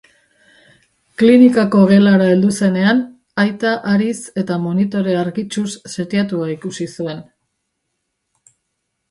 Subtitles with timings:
[1.21, 3.03] Klinikako gelara heldu zenean,
[3.43, 5.67] aita hariz eta monitore argitsuz
[5.99, 7.23] setiatua ikusi zuen.